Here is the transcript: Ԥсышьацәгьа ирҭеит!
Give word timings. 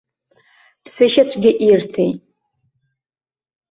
Ԥсышьацәгьа 0.83 1.51
ирҭеит! 1.69 2.19